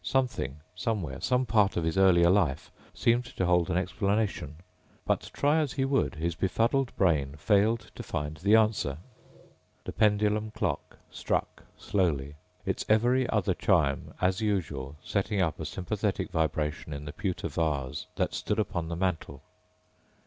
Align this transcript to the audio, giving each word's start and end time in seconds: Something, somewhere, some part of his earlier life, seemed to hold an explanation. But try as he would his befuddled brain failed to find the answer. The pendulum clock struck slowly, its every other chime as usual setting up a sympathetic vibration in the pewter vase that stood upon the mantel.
Something, 0.03 0.61
somewhere, 0.73 1.21
some 1.21 1.45
part 1.45 1.77
of 1.77 1.83
his 1.83 1.95
earlier 1.95 2.31
life, 2.31 2.71
seemed 2.91 3.25
to 3.25 3.45
hold 3.45 3.69
an 3.69 3.77
explanation. 3.77 4.55
But 5.05 5.29
try 5.31 5.59
as 5.59 5.73
he 5.73 5.85
would 5.85 6.15
his 6.15 6.33
befuddled 6.33 6.91
brain 6.95 7.35
failed 7.37 7.91
to 7.93 8.01
find 8.01 8.37
the 8.37 8.55
answer. 8.55 8.97
The 9.83 9.91
pendulum 9.91 10.49
clock 10.55 10.97
struck 11.11 11.65
slowly, 11.77 12.33
its 12.65 12.83
every 12.89 13.29
other 13.29 13.53
chime 13.53 14.15
as 14.19 14.41
usual 14.41 14.95
setting 15.03 15.39
up 15.39 15.59
a 15.59 15.65
sympathetic 15.67 16.31
vibration 16.31 16.93
in 16.93 17.05
the 17.05 17.13
pewter 17.13 17.47
vase 17.49 18.07
that 18.15 18.33
stood 18.33 18.57
upon 18.57 18.87
the 18.87 18.95
mantel. 18.95 19.43